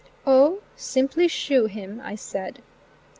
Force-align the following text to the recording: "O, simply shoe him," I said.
"O, 0.25 0.61
simply 0.75 1.27
shoe 1.27 1.67
him," 1.67 2.01
I 2.03 2.15
said. 2.15 2.63